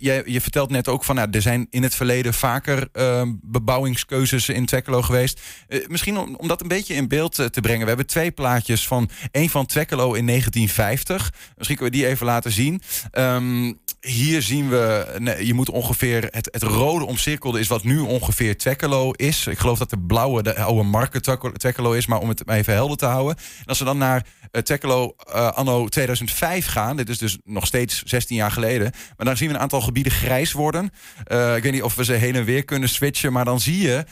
je, 0.00 0.22
je 0.26 0.40
vertelt 0.40 0.70
net 0.70 0.88
ook 0.88 1.04
van. 1.04 1.14
Nou, 1.14 1.28
er 1.30 1.42
zijn 1.42 1.66
in 1.70 1.82
het 1.82 1.94
verleden 1.94 2.34
vaker 2.34 2.88
ehm, 2.92 3.32
bebouwingskeuzes 3.40 4.48
in 4.48 4.66
Twekkelo 4.66 5.02
geweest. 5.02 5.40
misschien 5.86 6.18
om, 6.18 6.34
om, 6.34 6.48
dat 6.48 6.60
een 6.60 6.68
beetje 6.68 6.94
in 6.94 7.08
beeld 7.08 7.34
te 7.34 7.60
brengen. 7.60 7.80
We 7.80 7.88
hebben 7.88 8.06
twee 8.06 8.30
plaatjes 8.30 8.86
van. 8.86 9.10
één 9.30 9.48
van 9.48 9.66
Twekkelo 9.66 10.12
in 10.14 10.26
1950. 10.26 11.32
Misschien 11.56 11.76
kunnen 11.76 11.94
we 11.94 12.00
die 12.00 12.10
even 12.10 12.26
laten 12.26 12.52
zien. 12.52 12.82
Um, 13.12 13.80
hier 14.06 14.42
zien 14.42 14.68
we, 14.68 15.14
nee, 15.18 15.46
je 15.46 15.54
moet 15.54 15.70
ongeveer, 15.70 16.28
het, 16.30 16.48
het 16.50 16.62
rode 16.62 17.04
omcirkelde 17.04 17.60
is 17.60 17.68
wat 17.68 17.84
nu 17.84 17.98
ongeveer 17.98 18.56
Twekkelo 18.56 19.10
is. 19.10 19.46
Ik 19.46 19.58
geloof 19.58 19.78
dat 19.78 19.90
de 19.90 19.98
blauwe 19.98 20.42
de 20.42 20.56
oude 20.56 20.82
market 20.82 21.22
Twekkelo 21.56 21.92
is, 21.92 22.06
maar 22.06 22.20
om 22.20 22.28
het 22.28 22.48
even 22.48 22.74
helder 22.74 22.96
te 22.96 23.06
houden. 23.06 23.36
En 23.36 23.66
als 23.66 23.78
we 23.78 23.84
dan 23.84 23.98
naar 23.98 24.26
uh, 24.52 25.50
anno 25.52 25.88
2005 25.88 26.66
gaan, 26.66 26.96
dit 26.96 27.08
is 27.08 27.18
dus 27.18 27.38
nog 27.44 27.66
steeds 27.66 28.02
16 28.02 28.36
jaar 28.36 28.50
geleden, 28.50 28.92
maar 29.16 29.26
dan 29.26 29.36
zien 29.36 29.48
we 29.48 29.54
een 29.54 29.60
aantal 29.60 29.80
gebieden 29.80 30.12
grijs 30.12 30.52
worden. 30.52 30.90
Uh, 31.32 31.56
ik 31.56 31.62
weet 31.62 31.72
niet 31.72 31.82
of 31.82 31.94
we 31.94 32.04
ze 32.04 32.12
heen 32.12 32.34
en 32.34 32.44
weer 32.44 32.64
kunnen 32.64 32.88
switchen, 32.88 33.32
maar 33.32 33.44
dan 33.44 33.60
zie 33.60 33.78
je 33.78 34.04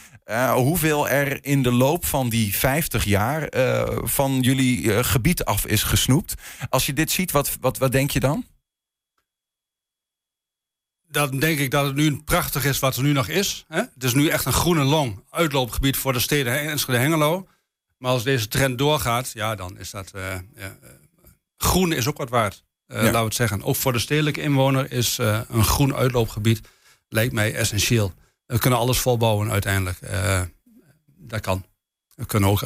hoeveel 0.54 1.08
er 1.08 1.44
in 1.44 1.62
de 1.62 1.72
loop 1.72 2.04
van 2.04 2.28
die 2.28 2.54
50 2.54 3.04
jaar 3.04 3.48
van 4.02 4.40
jullie 4.40 5.04
gebied 5.04 5.44
af 5.44 5.66
is 5.66 5.82
gesnoept. 5.82 6.34
Als 6.69 6.87
je 6.87 6.92
dit 6.92 7.10
ziet, 7.10 7.31
wat, 7.31 7.56
wat, 7.60 7.78
wat 7.78 7.92
denk 7.92 8.10
je 8.10 8.20
dan? 8.20 8.44
Dan 11.10 11.38
denk 11.38 11.58
ik 11.58 11.70
dat 11.70 11.86
het 11.86 11.94
nu 11.94 12.22
prachtig 12.24 12.64
is 12.64 12.78
wat 12.78 12.96
er 12.96 13.02
nu 13.02 13.12
nog 13.12 13.28
is. 13.28 13.64
Hè? 13.68 13.78
Het 13.78 14.04
is 14.04 14.14
nu 14.14 14.28
echt 14.28 14.44
een 14.44 14.52
groene 14.52 14.84
long 14.84 15.24
uitloopgebied 15.30 15.96
voor 15.96 16.12
de 16.12 16.18
steden 16.18 16.60
Enschede 16.60 16.98
Hengelo. 16.98 17.48
Maar 17.98 18.10
als 18.10 18.22
deze 18.22 18.48
trend 18.48 18.78
doorgaat, 18.78 19.30
ja, 19.34 19.54
dan 19.54 19.78
is 19.78 19.90
dat... 19.90 20.12
Uh, 20.16 20.22
ja, 20.54 20.76
groen 21.56 21.92
is 21.92 22.06
ook 22.08 22.18
wat 22.18 22.30
waard, 22.30 22.64
uh, 22.88 22.96
ja. 22.96 23.02
laten 23.02 23.18
we 23.18 23.24
het 23.24 23.34
zeggen. 23.34 23.62
Ook 23.62 23.76
voor 23.76 23.92
de 23.92 23.98
stedelijke 23.98 24.40
inwoner 24.40 24.92
is 24.92 25.18
uh, 25.18 25.40
een 25.48 25.64
groen 25.64 25.94
uitloopgebied... 25.94 26.60
lijkt 27.08 27.32
mij 27.32 27.54
essentieel. 27.54 28.12
We 28.46 28.58
kunnen 28.58 28.78
alles 28.78 28.98
volbouwen 28.98 29.50
uiteindelijk. 29.50 29.98
dat 31.18 31.40
kan. 31.40 31.64
We 32.20 32.26
kunnen 32.26 32.50
ook 32.50 32.61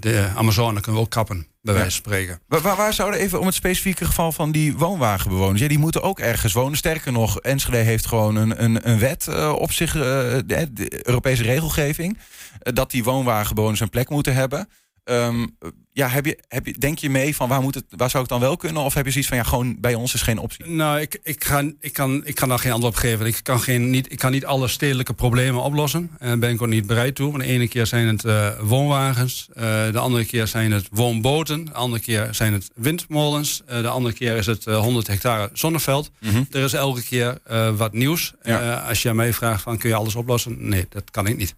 de 0.00 0.28
Amazone 0.34 0.80
kunnen 0.80 1.00
we 1.00 1.06
ook 1.06 1.10
kappen 1.10 1.46
bij 1.62 1.74
wijze 1.74 1.90
van 1.90 2.12
spreken. 2.12 2.40
Waar, 2.46 2.76
waar, 2.76 2.92
zouden 2.92 3.20
even 3.20 3.40
om 3.40 3.46
het 3.46 3.54
specifieke 3.54 4.04
geval 4.04 4.32
van 4.32 4.52
die 4.52 4.76
woonwagenbewoners? 4.76 5.60
Ja, 5.60 5.68
die 5.68 5.78
moeten 5.78 6.02
ook 6.02 6.18
ergens 6.18 6.52
wonen. 6.52 6.76
Sterker 6.76 7.12
nog, 7.12 7.40
Enschede 7.40 7.76
heeft 7.76 8.06
gewoon 8.06 8.36
een, 8.36 8.64
een, 8.64 8.88
een 8.88 8.98
wet 8.98 9.26
uh, 9.30 9.52
op 9.52 9.72
zich, 9.72 9.94
uh, 9.94 10.02
de, 10.02 10.68
de, 10.72 11.06
Europese 11.06 11.42
regelgeving, 11.42 12.18
uh, 12.18 12.74
dat 12.74 12.90
die 12.90 13.04
woonwagenbewoners 13.04 13.80
een 13.80 13.90
plek 13.90 14.08
moeten 14.08 14.34
hebben. 14.34 14.68
Um, 15.10 15.56
ja, 15.92 16.08
heb 16.08 16.26
je, 16.26 16.38
heb 16.48 16.66
je, 16.66 16.74
denk 16.78 16.98
je 16.98 17.10
mee 17.10 17.36
van 17.36 17.48
waar, 17.48 17.60
moet 17.60 17.74
het, 17.74 17.84
waar 17.88 18.10
zou 18.10 18.22
ik 18.22 18.28
dan 18.28 18.40
wel 18.40 18.56
kunnen? 18.56 18.82
Of 18.82 18.94
heb 18.94 19.04
je 19.04 19.10
zoiets 19.10 19.28
van 19.28 19.38
ja, 19.38 19.44
gewoon 19.44 19.80
bij 19.80 19.94
ons 19.94 20.14
is 20.14 20.22
geen 20.22 20.38
optie? 20.38 20.66
Nou, 20.66 21.00
ik, 21.00 21.20
ik, 21.22 21.44
ga, 21.44 21.70
ik, 21.80 21.92
kan, 21.92 22.20
ik 22.24 22.34
kan 22.34 22.48
daar 22.48 22.58
geen 22.58 22.72
antwoord 22.72 22.94
op 22.94 23.00
geven. 23.00 23.26
Ik 23.26 23.40
kan, 23.42 23.60
geen, 23.60 23.90
niet, 23.90 24.12
ik 24.12 24.18
kan 24.18 24.30
niet 24.30 24.44
alle 24.44 24.68
stedelijke 24.68 25.12
problemen 25.12 25.62
oplossen. 25.62 26.10
En 26.18 26.28
daar 26.28 26.38
ben 26.38 26.50
ik 26.50 26.62
ook 26.62 26.68
niet 26.68 26.86
bereid 26.86 27.14
toe. 27.14 27.30
Want 27.30 27.42
de 27.42 27.48
ene 27.48 27.68
keer 27.68 27.86
zijn 27.86 28.06
het 28.06 28.24
uh, 28.24 28.60
woonwagens, 28.60 29.48
uh, 29.50 29.62
de 29.92 29.98
andere 29.98 30.24
keer 30.24 30.46
zijn 30.46 30.72
het 30.72 30.88
woonboten, 30.90 31.64
de 31.64 31.72
andere 31.72 32.02
keer 32.02 32.28
zijn 32.30 32.52
het 32.52 32.70
windmolens, 32.74 33.62
uh, 33.70 33.80
de 33.80 33.88
andere 33.88 34.14
keer 34.14 34.36
is 34.36 34.46
het 34.46 34.64
100 34.64 35.06
hectare 35.06 35.50
zonneveld. 35.52 36.10
Mm 36.20 36.30
-hmm. 36.30 36.46
Er 36.50 36.62
is 36.62 36.72
elke 36.72 37.02
keer 37.02 37.38
wat 37.76 37.92
nieuws. 37.92 38.34
Ja. 38.42 38.74
als 38.74 39.02
je 39.02 39.08
aan 39.08 39.16
mij 39.16 39.32
vraagt 39.32 39.62
van 39.62 39.78
kun 39.78 39.88
je 39.88 39.94
alles 39.94 40.14
oplossen? 40.14 40.68
Nee, 40.68 40.86
dat 40.88 41.10
kan 41.10 41.26
ik 41.26 41.36
niet. 41.36 41.54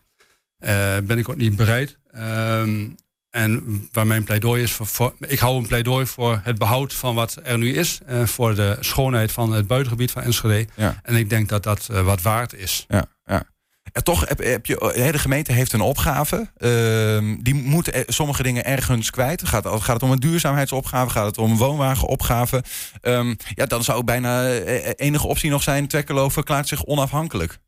ben 1.04 1.18
ik 1.18 1.28
ook 1.28 1.36
niet 1.36 1.56
bereid. 1.56 1.98
Ehm, 2.12 2.84
en 3.32 3.88
waar 3.92 4.06
mijn 4.06 4.24
pleidooi 4.24 4.62
is, 4.62 4.72
voor, 4.72 4.86
voor, 4.86 5.14
ik 5.18 5.38
hou 5.38 5.56
een 5.56 5.66
pleidooi 5.66 6.06
voor 6.06 6.40
het 6.42 6.58
behoud 6.58 6.94
van 6.94 7.14
wat 7.14 7.38
er 7.42 7.58
nu 7.58 7.74
is. 7.74 8.00
Uh, 8.08 8.26
voor 8.26 8.54
de 8.54 8.76
schoonheid 8.80 9.32
van 9.32 9.52
het 9.52 9.66
buitengebied 9.66 10.10
van 10.10 10.22
Enschede. 10.22 10.66
Ja. 10.76 11.00
En 11.02 11.14
ik 11.14 11.30
denk 11.30 11.48
dat 11.48 11.62
dat 11.62 11.88
uh, 11.90 12.04
wat 12.04 12.22
waard 12.22 12.54
is. 12.54 12.84
Ja, 12.88 13.04
ja. 13.24 13.44
En 13.92 14.04
toch 14.04 14.28
heb, 14.28 14.38
heb 14.38 14.66
je, 14.66 15.08
de 15.12 15.18
gemeente 15.18 15.52
heeft 15.52 15.72
een 15.72 15.80
opgave. 15.80 16.36
Uh, 16.36 17.36
die 17.42 17.54
moet 17.54 18.04
sommige 18.06 18.42
dingen 18.42 18.64
ergens 18.64 19.10
kwijt. 19.10 19.48
Gaat, 19.48 19.66
gaat 19.66 19.94
het 19.94 20.02
om 20.02 20.10
een 20.10 20.20
duurzaamheidsopgave? 20.20 21.10
Gaat 21.10 21.26
het 21.26 21.38
om 21.38 21.50
een 21.50 21.56
woonwagenopgave? 21.56 22.64
Um, 23.02 23.36
ja, 23.54 23.66
dan 23.66 23.84
zou 23.84 24.04
bijna 24.04 24.48
enige 24.96 25.26
optie 25.26 25.50
nog 25.50 25.62
zijn. 25.62 25.88
Twekkelo 25.88 26.28
verklaart 26.28 26.68
zich 26.68 26.84
onafhankelijk. 26.84 27.58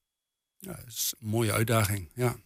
Ja, 0.58 0.72
dat 0.72 0.86
is 0.86 1.14
een 1.20 1.28
mooie 1.28 1.52
uitdaging, 1.52 2.10
ja. 2.14 2.36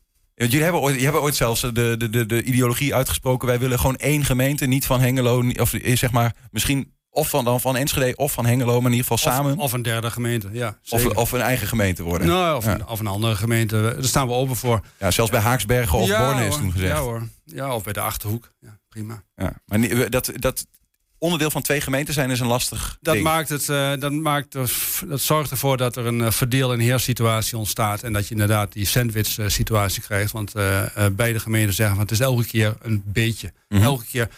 Jullie 0.47 0.63
hebben 0.63 0.81
ooit, 0.81 1.01
hebben 1.01 1.23
ooit 1.23 1.37
zelfs 1.37 1.61
de, 1.61 1.73
de, 1.73 2.11
de, 2.11 2.27
de 2.27 2.43
ideologie 2.43 2.95
uitgesproken. 2.95 3.49
Wij 3.49 3.59
willen 3.59 3.79
gewoon 3.79 3.97
één 3.97 4.25
gemeente, 4.25 4.67
niet 4.67 4.87
van 4.87 5.01
Hengelo. 5.01 5.51
Of 5.61 5.75
zeg 5.83 6.11
maar, 6.11 6.35
misschien 6.51 6.93
of 7.11 7.29
van, 7.29 7.45
dan 7.45 7.61
van 7.61 7.77
Enschede 7.77 8.17
of 8.17 8.33
van 8.33 8.47
Hengelo, 8.47 8.81
maar 8.81 8.91
in 8.91 8.97
ieder 8.97 9.07
geval 9.07 9.33
samen. 9.33 9.53
Of, 9.53 9.59
of 9.59 9.73
een 9.73 9.83
derde 9.83 10.11
gemeente, 10.11 10.49
ja. 10.53 10.79
Of, 10.89 11.07
of, 11.07 11.33
een 11.33 11.41
eigen 11.41 11.67
gemeente 11.67 12.03
worden. 12.03 12.27
Nou, 12.27 12.57
of, 12.57 12.67
een, 12.67 12.87
of, 12.87 13.01
een, 13.01 13.07
andere 13.07 13.35
gemeente. 13.35 13.83
Daar 13.83 14.05
staan 14.05 14.27
we 14.27 14.33
open 14.33 14.57
voor. 14.57 14.81
Ja, 14.99 15.11
zelfs 15.11 15.31
bij 15.31 15.41
Haaksbergen 15.41 15.99
of 15.99 16.07
ja, 16.07 16.27
Borne 16.27 16.47
is 16.47 16.57
toen 16.57 16.73
gezegd. 16.73 16.93
Ja 16.93 17.01
hoor. 17.01 17.29
Ja, 17.45 17.75
of 17.75 17.85
bij 17.85 17.93
de 17.93 18.01
Achterhoek. 18.01 18.53
Ja, 18.61 18.79
prima. 18.89 19.23
Ja, 19.37 19.53
maar 19.67 20.11
dat, 20.11 20.31
dat 20.35 20.67
onderdeel 21.19 21.51
van 21.51 21.63
twee 21.63 21.81
gemeenten 21.81 22.15
zijn 22.15 22.31
is 22.31 22.41
een 22.41 22.47
lastig 22.47 22.99
dat 23.01 23.15
ding. 23.15 23.27
Maakt 23.27 23.49
het, 23.49 23.69
uh, 23.69 23.93
dat, 23.99 24.13
maakt, 24.13 24.53
dat 25.09 25.21
zorgt 25.21 25.51
ervoor 25.51 25.77
dat 25.77 25.97
er 25.97 26.07
een 26.07 26.21
uh, 26.21 26.31
verdeel- 26.31 26.73
en 26.73 26.79
heerssituatie 26.79 27.59
ontstaat. 27.59 28.03
En 28.03 28.13
dat 28.13 28.25
je 28.29 28.33
inderdaad 28.33 28.73
die 28.73 28.87
sandwich-situatie 28.87 30.03
krijgt. 30.03 30.33
Want 30.33 30.57
uh, 30.57 30.83
beide 31.13 31.41
gemeenten 31.41 31.75
zeggen 31.75 31.97
van 31.97 32.05
het 32.05 32.15
is 32.15 32.21
elke 32.21 32.47
keer 32.47 32.77
een 32.83 33.03
beetje. 33.07 33.53
Mm 33.69 33.77
-hmm. 33.77 33.87
Elke 33.87 34.05
keer 34.05 34.29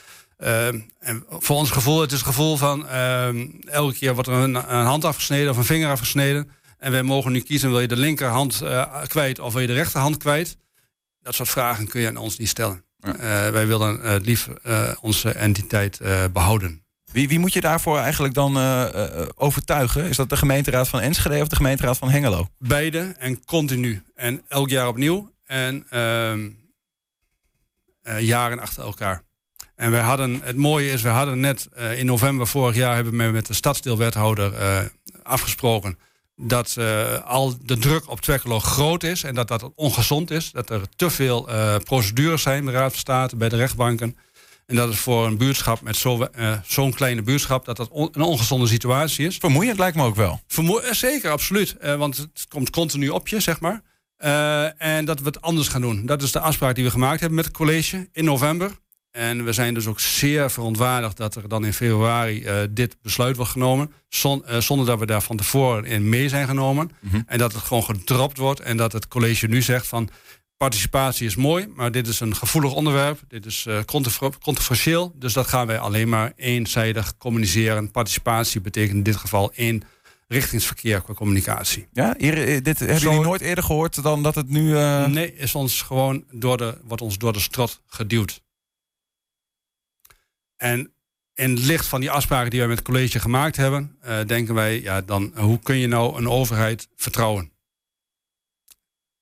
Ehm, 0.40 0.80
en 0.98 1.24
voor 1.28 1.56
ons 1.56 1.70
gevoel, 1.70 2.00
het 2.00 2.12
is 2.12 2.18
het 2.18 2.26
gevoel 2.26 2.56
van 2.56 2.88
ehm, 2.88 3.46
elke 3.64 3.94
keer 3.94 4.14
wordt 4.14 4.28
er 4.28 4.34
een, 4.34 4.54
een, 4.54 4.84
hand 4.84 5.04
afgesneden 5.04 5.50
of 5.50 5.56
een 5.56 5.64
vinger 5.64 5.90
afgesneden. 5.90 6.50
En 6.78 6.92
wij 6.92 7.02
mogen 7.02 7.32
nu 7.32 7.40
kiezen, 7.40 7.70
wil 7.70 7.80
je 7.80 7.88
de 7.88 7.96
linkerhand 7.96 8.62
kwijt 9.06 9.38
of 9.38 9.52
wil 9.52 9.62
je 9.62 9.66
de 9.66 9.72
rechterhand 9.72 10.16
kwijt? 10.16 10.56
Dat 11.22 11.34
soort 11.34 11.48
vragen 11.48 11.88
kun 11.88 12.00
je 12.00 12.08
aan 12.08 12.16
ons 12.16 12.38
niet 12.38 12.48
stellen. 12.48 12.84
Ja. 13.00 13.14
Uh, 13.14 13.52
wij 13.52 13.66
willen 13.66 14.00
uh, 14.04 14.14
liever 14.22 14.56
onze 15.00 15.30
entiteit 15.30 16.00
behouden. 16.32 16.84
Wie, 17.12 17.28
wie, 17.28 17.38
moet 17.38 17.52
je 17.52 17.60
daarvoor 17.60 17.98
eigenlijk 17.98 18.34
dan 18.34 18.56
overtuigen? 19.36 20.04
Is 20.04 20.16
dat 20.16 20.28
de 20.28 20.36
gemeenteraad 20.36 20.88
van 20.88 21.00
Enschede 21.00 21.40
of 21.40 21.48
de 21.48 21.56
gemeenteraad 21.56 21.98
van 21.98 22.10
Hengelo? 22.10 22.48
Beide 22.58 23.14
en 23.18 23.44
continu. 23.44 24.02
En 24.14 24.42
elk 24.48 24.68
jaar 24.68 24.88
opnieuw. 24.88 25.32
En 25.46 25.86
ehm, 25.90 26.48
jaren 28.18 28.58
achter 28.58 28.84
elkaar. 28.84 29.22
En 29.76 29.90
wij 29.90 30.00
hadden, 30.00 30.40
het 30.42 30.56
mooie 30.56 30.90
is, 30.90 31.02
we 31.02 31.08
hadden 31.08 31.40
net 31.40 31.68
in 31.96 32.06
november 32.06 32.46
vorig 32.46 32.76
jaar 32.76 32.94
hebben 32.94 33.16
we 33.16 33.32
met 33.32 33.46
de 33.46 33.54
stadsdeelwethouder 33.54 34.52
afgesproken 35.22 35.98
dat 36.42 36.76
uh, 36.78 37.24
al 37.24 37.54
de 37.62 37.78
druk 37.78 38.10
op 38.10 38.20
Twekkelo 38.20 38.60
groot 38.60 39.02
is 39.02 39.22
en 39.22 39.34
dat 39.34 39.48
dat 39.48 39.70
ongezond 39.74 40.30
is. 40.30 40.50
Dat 40.50 40.70
er 40.70 40.80
te 40.96 41.10
veel 41.10 41.48
procedures 41.84 42.42
zijn 42.42 42.64
bij 42.64 42.72
de 42.72 42.78
Raad 42.78 42.90
van 42.90 43.00
State, 43.00 43.36
bij 43.36 43.48
de 43.48 43.56
rechtbanken. 43.56 44.16
En 44.66 44.76
dat 44.76 44.88
het 44.88 44.96
voor 44.96 45.26
een 45.26 45.36
buurtschap 45.36 45.80
met 45.80 45.96
zo'n 45.96 46.28
zo 46.66 46.90
kleine 46.90 47.22
buurtschap, 47.22 47.64
dat 47.64 47.76
dat 47.76 47.88
on, 47.88 48.08
een 48.12 48.22
ongezonde 48.22 48.66
situatie 48.66 49.26
is. 49.26 49.36
Vermoeiend 49.36 49.78
lijkt 49.78 49.96
me 49.96 50.04
ook 50.04 50.16
wel. 50.16 50.40
Vermoe 50.46 50.88
zeker, 50.90 51.30
absoluut. 51.30 51.76
want 51.80 52.16
het 52.16 52.46
komt 52.48 52.70
continu 52.70 53.08
op 53.08 53.28
je, 53.28 53.40
zeg 53.40 53.60
maar. 53.60 53.82
en 54.78 55.04
dat 55.04 55.18
we 55.18 55.26
het 55.26 55.40
anders 55.40 55.68
gaan 55.68 55.80
doen. 55.80 56.06
Dat 56.06 56.22
is 56.22 56.32
de 56.32 56.40
afspraak 56.40 56.74
die 56.74 56.84
we 56.84 56.90
gemaakt 56.90 57.20
hebben 57.20 57.36
met 57.36 57.46
het 57.46 57.56
college 57.56 58.08
in 58.12 58.24
november. 58.24 58.70
En 59.10 59.44
we 59.44 59.52
zijn 59.52 59.74
dus 59.74 59.86
ook 59.86 60.00
zeer 60.00 60.50
verontwaardigd 60.50 61.16
dat 61.16 61.34
er 61.34 61.48
dan 61.48 61.64
in 61.64 61.72
februari 61.72 62.44
uh, 62.44 62.54
dit 62.70 62.96
besluit 63.02 63.36
wordt 63.36 63.50
genomen. 63.50 63.92
Zon, 64.08 64.42
uh, 64.50 64.58
zonder 64.58 64.86
dat 64.86 64.98
we 64.98 65.06
daar 65.06 65.22
van 65.22 65.36
tevoren 65.36 65.84
in 65.84 66.08
mee 66.08 66.28
zijn 66.28 66.46
genomen. 66.46 66.90
Mm 67.00 67.10
-hmm. 67.10 67.22
En 67.26 67.38
dat 67.38 67.52
het 67.52 67.62
gewoon 67.62 67.84
gedropt 67.84 68.38
wordt. 68.38 68.60
En 68.60 68.76
dat 68.76 68.92
het 68.92 69.08
college 69.08 69.46
nu 69.46 69.62
zegt 69.62 69.86
van 69.86 70.08
participatie 70.56 71.26
is 71.26 71.36
mooi, 71.36 71.66
maar 71.74 71.92
dit 71.92 72.06
is 72.06 72.20
een 72.20 72.36
gevoelig 72.36 72.74
onderwerp. 72.74 73.20
Dit 73.28 73.46
is 73.46 73.64
uh, 73.68 73.78
controversieel. 74.40 75.12
Dus 75.16 75.32
dat 75.32 75.46
gaan 75.46 75.66
wij 75.66 75.78
alleen 75.78 76.08
maar 76.08 76.32
eenzijdig 76.36 77.16
communiceren. 77.16 77.90
Participatie 77.90 78.60
betekent 78.60 78.96
in 78.96 79.02
dit 79.02 79.16
geval 79.16 79.52
één 79.54 79.82
richtingsverkeer 80.28 81.02
qua 81.02 81.14
communicatie. 81.14 81.88
Ja, 81.92 82.14
hier, 82.18 82.62
dit 82.62 82.78
hebben 82.78 82.98
jullie 82.98 83.20
nooit 83.20 83.40
eerder 83.40 83.64
gehoord 83.64 84.02
dan 84.02 84.22
dat 84.22 84.34
het 84.34 84.48
nu. 84.48 84.72
Nee, 85.06 85.34
is 85.34 85.54
ons 85.54 85.82
gewoon 85.82 86.24
door 86.30 86.56
de, 86.56 86.78
wordt 86.84 87.02
ons 87.02 87.18
door 87.18 87.32
de 87.32 87.40
strot 87.40 87.80
geduwd. 87.86 88.40
En 90.60 90.92
in 91.34 91.50
het 91.50 91.64
licht 91.64 91.86
van 91.86 92.00
die 92.00 92.10
afspraken 92.10 92.50
die 92.50 92.58
wij 92.58 92.68
met 92.68 92.78
het 92.78 92.86
college 92.86 93.20
gemaakt 93.20 93.56
hebben, 93.56 93.96
uh, 94.06 94.18
denken 94.26 94.54
wij, 94.54 94.80
ja, 94.80 95.00
dan 95.00 95.32
hoe 95.34 95.58
kun 95.58 95.76
je 95.76 95.86
nou 95.86 96.18
een 96.18 96.28
overheid 96.28 96.88
vertrouwen? 96.96 97.52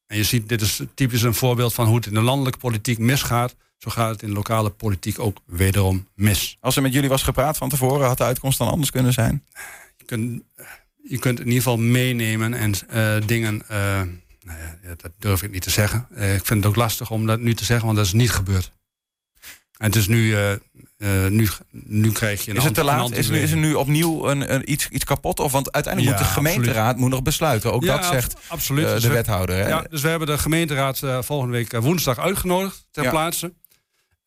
En 0.06 0.16
je 0.16 0.24
ziet, 0.24 0.48
dit 0.48 0.60
is 0.60 0.82
typisch 0.94 1.22
een 1.22 1.34
voorbeeld 1.34 1.74
van 1.74 1.86
hoe 1.86 1.96
het 1.96 2.06
in 2.06 2.14
de 2.14 2.20
landelijke 2.20 2.58
politiek 2.58 2.98
misgaat. 2.98 3.56
Zo 3.76 3.90
gaat 3.90 4.10
het 4.10 4.22
in 4.22 4.28
de 4.28 4.34
lokale 4.34 4.70
politiek 4.70 5.18
ook 5.18 5.38
wederom 5.46 6.08
mis. 6.14 6.56
Als 6.60 6.76
er 6.76 6.82
met 6.82 6.92
jullie 6.92 7.08
was 7.08 7.22
gepraat 7.22 7.56
van 7.56 7.68
tevoren, 7.68 8.06
had 8.06 8.18
de 8.18 8.24
uitkomst 8.24 8.58
dan 8.58 8.70
anders 8.70 8.90
kunnen 8.90 9.12
zijn? 9.12 9.44
Je 9.96 10.04
kunt, 10.04 10.42
je 11.02 11.18
kunt 11.18 11.38
in 11.38 11.46
ieder 11.46 11.62
geval 11.62 11.78
meenemen 11.78 12.54
en 12.54 12.74
uh, 12.92 13.26
dingen. 13.26 13.62
Uh, 13.62 13.68
nou 14.42 14.58
ja, 14.58 14.94
dat 14.96 15.12
durf 15.18 15.42
ik 15.42 15.50
niet 15.50 15.62
te 15.62 15.70
zeggen. 15.70 16.06
ik 16.10 16.46
vind 16.46 16.48
het 16.48 16.66
ook 16.66 16.76
lastig 16.76 17.10
om 17.10 17.26
dat 17.26 17.40
nu 17.40 17.54
te 17.54 17.64
zeggen, 17.64 17.86
want 17.86 17.98
dat 17.98 18.06
is 18.06 18.12
niet 18.12 18.30
gebeurd. 18.30 18.72
En 19.78 19.86
het 19.86 19.96
is 19.96 20.08
nu, 20.08 20.26
uh, 20.26 20.52
uh, 20.98 21.26
nu, 21.26 21.48
nu 21.70 22.12
krijg 22.12 22.44
je 22.44 22.50
een 22.50 22.56
Is 22.56 22.64
het 22.64 22.74
te 22.74 22.84
laat? 22.84 23.10
Is, 23.10 23.28
is 23.28 23.50
er 23.50 23.56
nu 23.56 23.74
opnieuw 23.74 24.28
een, 24.28 24.54
een, 24.54 24.72
iets, 24.72 24.88
iets 24.88 25.04
kapot? 25.04 25.40
Of 25.40 25.52
want 25.52 25.72
uiteindelijk 25.72 26.14
ja, 26.14 26.20
moet 26.20 26.28
de 26.28 26.34
gemeenteraad 26.34 26.96
moet 26.96 27.10
nog 27.10 27.22
besluiten. 27.22 27.72
Ook 27.72 27.84
ja, 27.84 27.96
dat 27.96 28.04
zegt 28.04 28.36
absoluut. 28.48 28.84
Uh, 28.84 28.92
dus 28.92 29.02
de 29.02 29.08
we, 29.08 29.14
wethouder. 29.14 29.68
Ja, 29.68 29.86
dus 29.90 30.02
we 30.02 30.08
hebben 30.08 30.28
de 30.28 30.38
gemeenteraad 30.38 31.00
volgende 31.20 31.52
week 31.52 31.72
woensdag 31.72 32.18
uitgenodigd 32.18 32.86
ter 32.90 33.10
plaatse. 33.10 33.52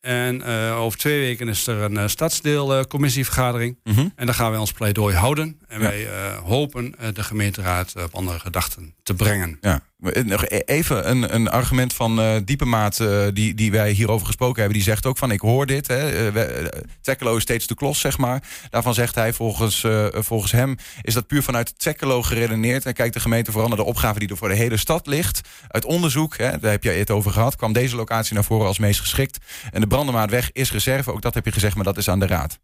En 0.00 0.44
over 0.72 0.98
twee 0.98 1.20
weken 1.20 1.48
is 1.48 1.66
er 1.66 1.82
een 1.82 2.10
stadsdeelcommissievergadering. 2.10 3.78
Mm 3.84 3.94
-hmm. 3.94 4.12
En 4.16 4.26
daar 4.26 4.34
gaan 4.34 4.50
wij 4.50 4.60
ons 4.60 4.72
pleidooi 4.72 5.14
houden. 5.14 5.60
En 5.68 5.80
wij 5.80 6.08
hopen 6.44 6.94
de 7.14 7.22
gemeenteraad 7.22 7.92
op 8.02 8.14
andere 8.14 8.38
gedachten 8.38 8.94
te 9.02 9.14
brengen. 9.14 9.58
Ja. 9.60 9.82
Nog 10.24 10.48
even 10.48 11.10
een, 11.10 11.34
een 11.34 11.48
argument 11.48 11.94
van 11.94 12.20
uh, 12.20 12.36
Diepemaat, 12.44 12.98
uh, 12.98 13.26
die, 13.32 13.54
die 13.54 13.70
wij 13.70 13.90
hierover 13.90 14.26
gesproken 14.26 14.60
hebben. 14.60 14.78
Die 14.78 14.88
zegt 14.88 15.06
ook 15.06 15.18
van, 15.18 15.30
ik 15.30 15.40
hoor 15.40 15.66
dit. 15.66 15.86
Hè, 15.86 16.32
uh, 16.32 17.36
is 17.36 17.42
steeds 17.42 17.66
de 17.66 17.74
klos, 17.74 18.00
zeg 18.00 18.18
maar. 18.18 18.42
Daarvan 18.70 18.94
zegt 18.94 19.14
hij, 19.14 19.32
volgens, 19.32 19.86
volgens 20.12 20.52
hem 20.52 20.76
is 21.02 21.14
dat 21.14 21.26
puur 21.26 21.42
vanuit 21.42 21.78
Twekkelo 21.78 22.22
geredeneerd. 22.22 22.86
En 22.86 22.92
kijkt 22.92 23.14
de 23.14 23.20
gemeente 23.20 23.50
vooral 23.50 23.68
naar 23.68 23.78
de 23.78 23.84
opgave 23.84 24.18
die 24.18 24.28
er 24.28 24.36
voor 24.36 24.48
de 24.48 24.54
hele 24.54 24.76
stad 24.76 25.06
ligt. 25.06 25.40
Uit 25.68 25.84
onderzoek, 25.84 26.36
hè, 26.36 26.58
daar 26.58 26.70
heb 26.70 26.84
jij 26.84 26.98
het 26.98 27.10
over 27.10 27.30
gehad, 27.30 27.56
kwam 27.56 27.72
deze 27.72 27.96
locatie 27.96 28.34
naar 28.34 28.44
voren 28.44 28.66
als 28.66 28.78
meest 28.78 29.00
geschikt. 29.00 29.38
En 29.70 29.80
de 29.80 29.86
Brandemaatweg 29.86 30.50
is 30.52 30.72
reserve, 30.72 31.12
ook 31.12 31.22
dat 31.22 31.34
heb 31.34 31.44
je 31.44 31.52
gezegd, 31.52 31.74
maar 31.74 31.84
dat 31.84 31.96
is 31.96 32.08
aan 32.08 32.20
de 32.20 32.26
raad. 32.26 32.58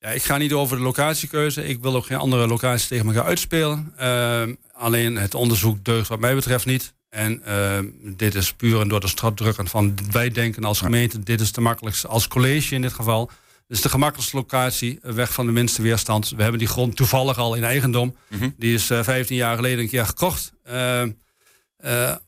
Ja, 0.00 0.08
ik 0.08 0.22
ga 0.22 0.36
niet 0.36 0.52
over 0.52 0.76
de 0.76 0.82
locatiekeuze. 0.82 1.64
Ik 1.64 1.82
wil 1.82 1.96
ook 1.96 2.06
geen 2.06 2.18
andere 2.18 2.46
locaties 2.46 2.88
tegen 2.88 3.06
elkaar 3.06 3.24
uitspelen. 3.24 3.92
Uh, 4.00 4.42
alleen 4.72 5.16
het 5.16 5.34
onderzoek 5.34 5.84
deugt 5.84 6.08
wat 6.08 6.20
mij 6.20 6.34
betreft 6.34 6.66
niet. 6.66 6.94
En 7.08 7.42
uh, 7.48 7.78
dit 8.02 8.34
is 8.34 8.52
puur 8.52 8.80
en 8.80 8.88
door 8.88 9.00
de 9.00 9.08
strot 9.08 9.36
drukken 9.36 9.68
van 9.68 9.94
wij 10.10 10.28
denken 10.30 10.64
als 10.64 10.80
gemeente, 10.80 11.22
dit 11.22 11.40
is 11.40 11.52
de 11.52 11.60
makkelijkste, 11.60 12.08
als 12.08 12.28
college 12.28 12.74
in 12.74 12.82
dit 12.82 12.92
geval. 12.92 13.30
Dit 13.66 13.76
is 13.76 13.82
de 13.82 13.88
gemakkelijkste 13.88 14.36
locatie, 14.36 14.98
weg 15.02 15.32
van 15.32 15.46
de 15.46 15.52
minste 15.52 15.82
weerstand. 15.82 16.28
We 16.28 16.42
hebben 16.42 16.58
die 16.58 16.68
grond 16.68 16.96
toevallig 16.96 17.38
al 17.38 17.54
in 17.54 17.64
eigendom. 17.64 18.16
Mm 18.28 18.38
-hmm. 18.38 18.54
Die 18.56 18.74
is 18.74 18.90
uh, 18.90 19.02
15 19.02 19.36
jaar 19.36 19.56
geleden 19.56 19.78
een 19.78 19.88
keer 19.88 20.06
gekocht. 20.06 20.52
Uh, 20.70 21.02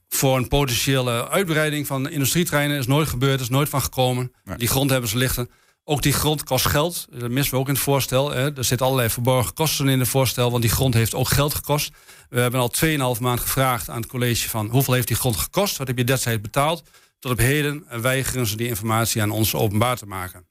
voor 0.08 0.36
een 0.36 0.48
potentiële 0.48 1.28
uitbreiding 1.28 1.86
van 1.86 2.08
industrietreinen 2.08 2.78
is 2.78 2.86
nooit 2.86 3.08
gebeurd, 3.08 3.40
is 3.40 3.48
nooit 3.48 3.68
van 3.68 3.82
gekomen. 3.82 4.32
Die 4.56 4.68
grond 4.68 4.90
hebben 4.90 5.10
ze 5.10 5.16
liggen. 5.16 5.50
Ook 5.84 6.02
die 6.02 6.12
grond 6.12 6.44
kost 6.44 6.66
geld. 6.66 7.06
Dat 7.10 7.30
missen 7.30 7.54
we 7.54 7.60
ook 7.60 7.68
in 7.68 7.75
het 7.75 7.82
voorstel. 7.82 8.30
Hè. 8.30 8.56
Er 8.56 8.64
zitten 8.64 8.87
allerlei 8.87 9.10
verborgen 9.10 9.54
kosten 9.54 9.88
in 9.88 9.99
het 9.99 10.08
voorstel, 10.08 10.50
want 10.50 10.62
die 10.62 10.70
grond 10.70 10.94
heeft 10.94 11.14
ook 11.14 11.28
geld 11.28 11.54
gekost. 11.54 11.90
We 12.28 12.40
hebben 12.40 12.60
al 12.60 12.72
2,5 13.16 13.20
maand 13.20 13.40
gevraagd 13.40 13.88
aan 13.88 14.00
het 14.00 14.10
college 14.10 14.49
van 14.49 14.68
hoeveel 14.68 14.94
heeft 14.94 15.08
die 15.08 15.16
grond 15.16 15.37
gekost? 15.37 15.76
Wat 15.76 15.87
heb 15.87 15.99
je 15.99 16.04
destijds 16.04 16.40
betaald? 16.40 16.82
Tot 17.18 17.32
op 17.32 17.38
heden 17.38 17.84
weigeren 18.00 18.46
ze 18.46 18.56
die 18.56 18.68
informatie 18.68 19.22
aan 19.22 19.30
ons 19.30 19.54
openbaar 19.54 19.96
te 19.96 20.06
maken. 20.06 20.46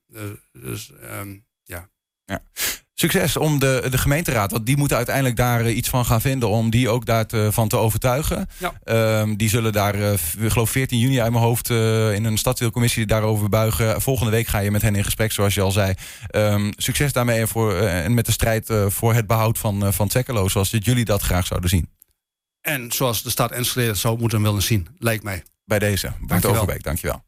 Dus 0.52 0.92
um, 1.20 1.46
ja. 1.64 1.90
ja. 2.26 2.44
Succes 3.02 3.38
om 3.38 3.60
de, 3.60 3.88
de 3.90 3.98
gemeenteraad, 3.98 4.52
want 4.52 4.66
die 4.66 4.78
moeten 4.78 4.98
uiteindelijk 4.98 5.36
daar 5.36 5.66
uh, 5.66 5.76
iets 5.76 5.90
van 5.90 6.06
gaan 6.06 6.22
vinden 6.22 6.50
om 6.50 6.70
die 6.70 6.90
ook 6.90 7.06
daarvan 7.06 7.68
te 7.68 7.78
overtuigen. 7.78 8.48
Ja. 8.58 9.20
Um, 9.22 9.38
die 9.38 9.50
zullen 9.50 9.72
daar, 9.72 9.96
uh, 9.96 10.12
ik 10.14 10.52
geloof 10.52 10.70
14 10.70 11.00
juni 11.00 11.22
uit 11.22 11.32
mijn 11.32 11.44
hoofd, 11.44 11.70
uh, 11.70 12.14
in 12.14 12.26
een 12.26 12.38
stadsdeelcommissie 12.38 13.06
daarover 13.06 13.50
buigen. 13.50 14.02
Volgende 14.02 14.32
week 14.32 14.48
ga 14.48 14.60
je 14.60 14.72
met 14.72 14.82
hen 14.82 14.96
in 14.96 15.04
gesprek, 15.04 15.32
zoals 15.32 15.54
je 15.54 15.62
al 15.62 15.72
zei. 15.72 15.94
Um, 16.32 16.72
succes 16.78 17.14
daarmee 17.14 17.40
en, 17.40 17.48
voor, 17.48 17.76
en 17.78 18.14
met 18.14 18.26
de 18.26 18.32
strijd 18.32 18.74
voor 18.88 19.14
het 19.14 19.28
behoud 19.28 19.58
van, 19.58 19.94
van 19.94 20.08
Twekkelo, 20.08 20.48
zoals 20.48 20.70
jullie 20.80 21.06
dat 21.06 21.22
graag 21.22 21.46
zouden 21.46 21.70
zien. 21.70 21.90
En 22.62 22.92
zoals 22.92 23.24
de 23.24 23.30
stad 23.30 23.52
Enschede 23.52 23.94
zou 23.94 24.20
moeten 24.20 24.42
willen 24.42 24.62
zien, 24.62 24.88
lijkt 24.98 25.24
mij. 25.24 25.44
Bij 25.66 25.80
deze. 25.80 26.12
Bart 26.20 26.46
Overbeek, 26.46 26.84
dankjewel. 26.84 27.24